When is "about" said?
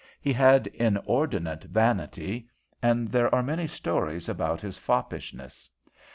4.27-4.59